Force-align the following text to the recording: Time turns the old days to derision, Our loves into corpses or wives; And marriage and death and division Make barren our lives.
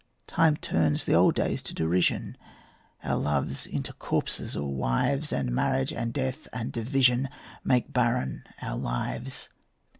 Time 0.25 0.57
turns 0.57 1.03
the 1.03 1.13
old 1.13 1.35
days 1.35 1.61
to 1.61 1.75
derision, 1.75 2.35
Our 3.03 3.17
loves 3.17 3.67
into 3.67 3.93
corpses 3.93 4.57
or 4.57 4.73
wives; 4.73 5.31
And 5.31 5.53
marriage 5.53 5.93
and 5.93 6.11
death 6.11 6.47
and 6.51 6.71
division 6.73 7.29
Make 7.63 7.93
barren 7.93 8.43
our 8.63 8.77
lives. 8.79 9.47